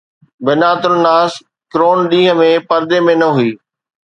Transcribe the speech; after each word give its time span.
بنات 0.47 0.83
الناس 0.89 1.31
ڪرون 1.75 1.97
ڏينهن 2.15 2.35
۾ 2.41 2.49
پردي 2.73 3.05
۾ 3.11 3.15
نه 3.23 3.31
هئي 3.37 3.51